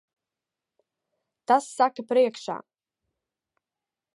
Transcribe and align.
Tas 1.51 1.67
saka 1.81 2.07
priekšā. 2.13 2.59